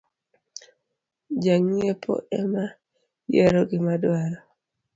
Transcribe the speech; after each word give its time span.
Jang’iepo 1.43 2.13
emayiero 2.39 3.61
gimodwaro 3.69 4.37